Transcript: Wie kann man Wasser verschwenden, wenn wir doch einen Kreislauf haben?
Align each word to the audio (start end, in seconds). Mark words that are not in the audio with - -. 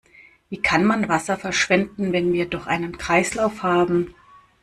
Wie 0.49 0.59
kann 0.59 0.83
man 0.83 1.09
Wasser 1.09 1.37
verschwenden, 1.37 2.11
wenn 2.11 2.33
wir 2.33 2.47
doch 2.49 2.65
einen 2.65 2.97
Kreislauf 2.97 3.61
haben? 3.61 4.15